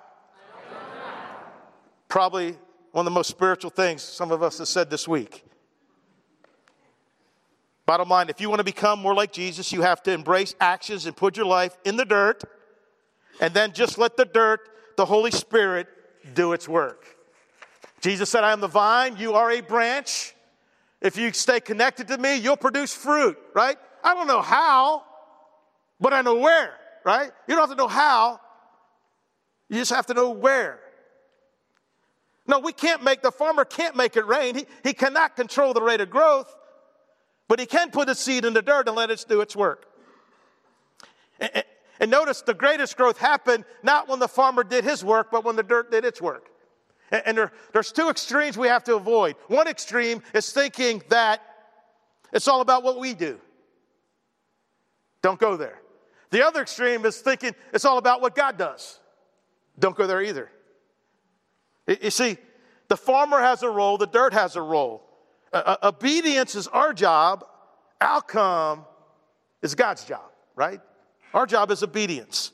[2.10, 2.58] Probably
[2.94, 5.46] one of the most spiritual things some of us have said this week.
[7.86, 11.06] Bottom line, if you want to become more like Jesus, you have to embrace actions
[11.06, 12.44] and put your life in the dirt,
[13.40, 14.62] and then just let the dirt,
[14.98, 15.86] the Holy Spirit,
[16.34, 17.06] do its work.
[18.02, 20.34] Jesus said, I am the vine, you are a branch.
[21.02, 23.78] If you stay connected to me, you'll produce fruit, right?
[24.04, 25.04] I don't know how,
[26.00, 26.74] but I know where,
[27.04, 27.32] right?
[27.48, 28.40] You don't have to know how,
[29.70, 30.80] you just have to know where.
[32.48, 34.56] No, we can't make, the farmer can't make it rain.
[34.56, 36.54] He, he cannot control the rate of growth,
[37.48, 39.86] but he can put a seed in the dirt and let it do its work.
[41.40, 41.64] And,
[42.00, 45.56] and notice the greatest growth happened not when the farmer did his work, but when
[45.56, 46.50] the dirt did its work.
[47.10, 49.36] And, and there, there's two extremes we have to avoid.
[49.48, 51.42] One extreme is thinking that
[52.32, 53.40] it's all about what we do.
[55.22, 55.82] Don't go there.
[56.36, 59.00] The other extreme is thinking it's all about what God does.
[59.80, 60.52] Don't go there either.
[61.88, 62.36] You see,
[62.90, 65.02] the farmer has a role, the dirt has a role.
[65.54, 67.46] Uh, obedience is our job,
[68.02, 68.84] outcome
[69.62, 70.82] is God's job, right?
[71.34, 72.52] Our job is obedience.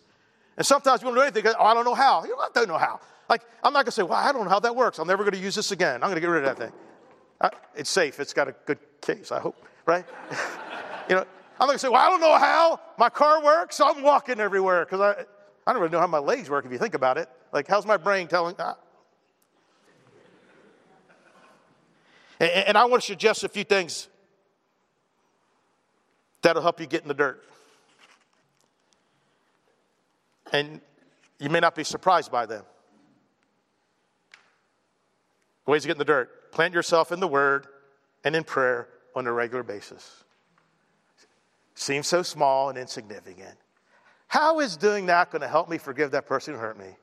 [0.58, 2.24] And sometimes we don't do anything because, oh, I don't know how.
[2.24, 3.00] You don't know how.
[3.28, 5.00] Like, I'm not going to say, well, I don't know how that works.
[5.00, 6.04] I'm never going to use this again.
[6.04, 6.80] I'm going to get rid of that thing.
[7.42, 8.20] Uh, it's safe.
[8.20, 9.56] It's got a good case, I hope,
[9.88, 10.06] right?
[11.10, 11.26] you know,
[11.62, 14.40] I'm going to say, well, I don't know how my car works, so I'm walking
[14.40, 15.26] everywhere because I,
[15.68, 17.30] I don't really know how my legs work if you think about it.
[17.54, 18.56] Like, how's my brain telling?
[18.58, 18.78] Ah.
[22.40, 24.08] And, and I want to suggest a few things
[26.42, 27.44] that'll help you get in the dirt.
[30.52, 30.82] And
[31.40, 32.64] you may not be surprised by them.
[35.68, 37.68] Ways to get in the dirt plant yourself in the Word
[38.24, 40.24] and in prayer on a regular basis.
[41.76, 43.58] Seems so small and insignificant.
[44.28, 46.96] How is doing that going to help me forgive that person who hurt me?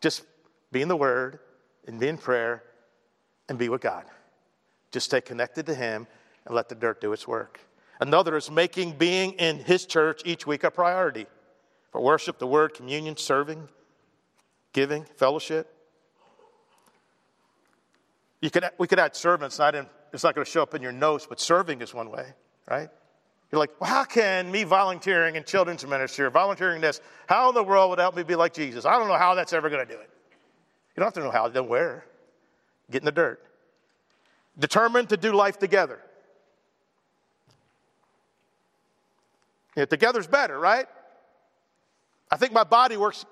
[0.00, 0.24] Just
[0.70, 1.38] be in the Word
[1.86, 2.62] and be in prayer
[3.48, 4.04] and be with God.
[4.90, 6.06] Just stay connected to Him
[6.44, 7.60] and let the dirt do its work.
[8.00, 11.26] Another is making being in His church each week a priority
[11.90, 13.68] for worship, the Word, communion, serving,
[14.72, 15.74] giving, fellowship.
[18.42, 19.58] You could, we could add servants.
[19.58, 22.10] Not in, it's not going to show up in your notes, but serving is one
[22.10, 22.26] way,
[22.68, 22.90] right?
[23.54, 27.54] You're like, well, how can me volunteering in children's ministry or volunteering this, how in
[27.54, 28.84] the world would help me be like Jesus?
[28.84, 30.10] I don't know how that's ever going to do it.
[30.96, 32.04] You don't have to know how, then where?
[32.90, 33.40] Get in the dirt.
[34.58, 36.00] Determined to do life together.
[39.76, 40.86] Yeah, together's better, right?
[42.32, 43.24] I think my body works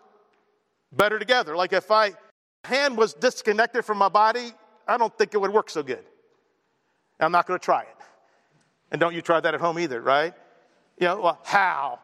[0.93, 1.57] better together.
[1.57, 2.15] Like if my
[2.63, 4.53] hand was disconnected from my body,
[4.87, 6.05] I don't think it would work so good.
[7.19, 7.97] I'm not going to try it.
[8.93, 10.35] And don't you try that at home either, right?
[11.01, 11.99] You know, well, how?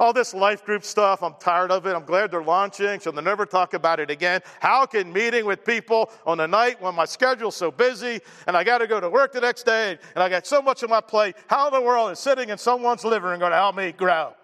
[0.00, 1.94] All this life group stuff, I'm tired of it.
[1.94, 4.40] I'm glad they're launching, so they'll never talk about it again.
[4.58, 8.64] How can meeting with people on a night when my schedule's so busy and I
[8.64, 11.00] got to go to work the next day and I got so much on my
[11.00, 13.92] plate, how in the world is sitting in someone's living room going to help me
[13.92, 14.34] grow?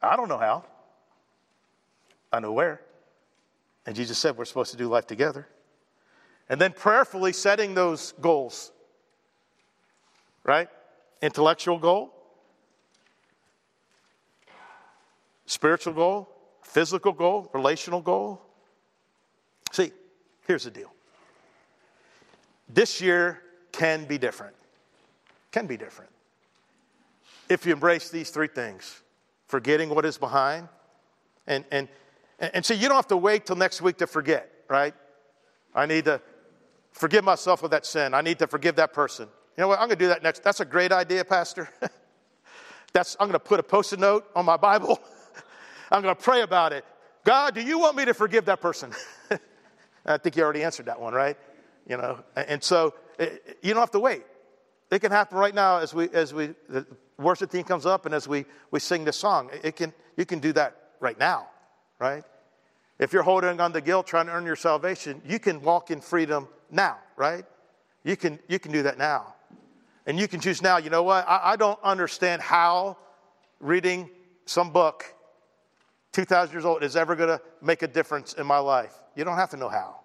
[0.00, 0.64] I don't know how.
[2.32, 2.80] I know where.
[3.84, 5.46] And Jesus said we're supposed to do life together.
[6.48, 8.72] And then prayerfully setting those goals,
[10.44, 10.70] right?
[11.20, 12.12] Intellectual goal,
[15.46, 16.28] spiritual goal,
[16.62, 18.40] physical goal, relational goal.
[19.72, 19.92] See,
[20.46, 20.92] here's the deal.
[22.68, 23.42] This year
[23.72, 24.54] can be different.
[25.50, 26.10] Can be different.
[27.48, 29.02] If you embrace these three things
[29.46, 30.68] forgetting what is behind,
[31.46, 31.88] and, and,
[32.38, 34.94] and see, you don't have to wait till next week to forget, right?
[35.74, 36.20] I need to
[36.92, 38.12] forgive myself of that sin.
[38.12, 39.28] I need to forgive that person.
[39.58, 39.80] You know what?
[39.80, 40.44] I'm going to do that next.
[40.44, 41.68] That's a great idea, Pastor.
[42.92, 45.00] That's, I'm going to put a post it note on my Bible.
[45.90, 46.84] I'm going to pray about it.
[47.24, 48.92] God, do you want me to forgive that person?
[50.06, 51.36] I think you already answered that one, right?
[51.88, 54.22] You know, and so it, you don't have to wait.
[54.92, 56.86] It can happen right now as we, as we, the
[57.18, 59.50] worship team comes up and as we, we sing this song.
[59.64, 61.48] It can, you can do that right now,
[61.98, 62.22] right?
[63.00, 66.00] If you're holding on to guilt, trying to earn your salvation, you can walk in
[66.00, 67.44] freedom now, right?
[68.04, 69.34] You can, you can do that now.
[70.08, 71.28] And you can choose now, you know what?
[71.28, 72.96] I, I don't understand how
[73.60, 74.08] reading
[74.46, 75.04] some book,
[76.12, 78.98] 2,000 years old, is ever going to make a difference in my life.
[79.14, 80.00] You don't have to know how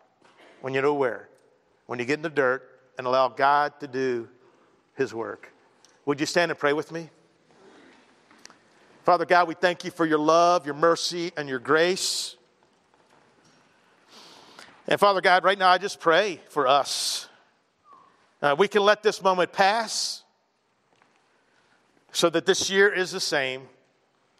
[0.59, 1.29] when you know where.
[1.85, 4.27] When you get in the dirt and allow God to do
[4.95, 5.53] His work.
[6.05, 7.09] Would you stand and pray with me?
[9.05, 12.35] Father God, we thank you for your love, your mercy, and your grace.
[14.85, 17.29] And Father God, right now I just pray for us.
[18.43, 20.21] Uh, we can let this moment pass
[22.11, 23.61] so that this year is the same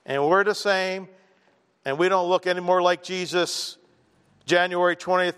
[0.05, 1.07] and we're the same
[1.85, 3.77] and we don't look any more like Jesus
[4.45, 5.37] January 20th,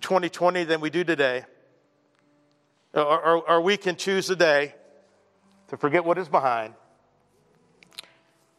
[0.00, 1.44] 2020 than we do today.
[2.94, 4.74] Or, or, or we can choose today
[5.68, 6.72] to forget what is behind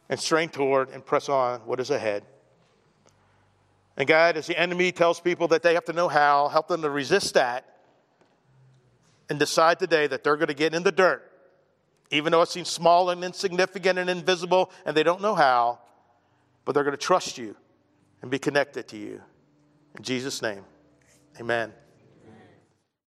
[0.08, 2.22] and strain toward and press on what is ahead.
[3.96, 6.82] And God, as the enemy tells people that they have to know how, help them
[6.82, 7.77] to resist that
[9.28, 11.30] and decide today that they're going to get in the dirt,
[12.10, 15.78] even though it seems small and insignificant and invisible and they don't know how,
[16.64, 17.56] but they're going to trust you
[18.22, 19.20] and be connected to you.
[19.96, 20.64] In Jesus' name,
[21.40, 21.72] amen.